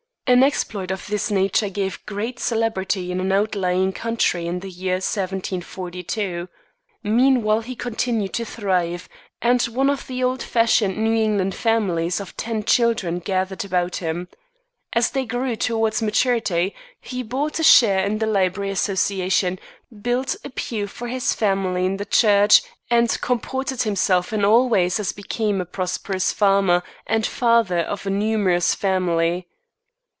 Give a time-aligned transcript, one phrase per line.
[0.27, 4.93] An exploit of this nature gave great celebrity in an outlying county in the year
[4.93, 6.47] 1742.
[7.03, 9.09] Meanwhile he continued to thrive,
[9.41, 14.29] and one of the old fashioned New England families of ten children gathered about him.
[14.93, 19.59] As they grew towards maturity, he bought a share in the Library Association,
[20.01, 24.97] built a pew for his family in the church, and comported himself in all ways
[24.97, 29.49] as became a prosperous farmer and father of a numerous family.